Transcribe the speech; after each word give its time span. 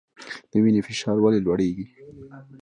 د 0.51 0.53
وینې 0.63 0.81
فشار 0.87 1.17
ولې 1.21 1.39
لوړیږي؟ 1.45 1.85